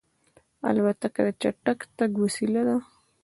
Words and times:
الوتکه 0.67 1.21
د 1.27 1.29
چټک 1.41 1.79
تګ 1.97 2.11
وسیله 2.23 2.61
ده. 2.67 2.77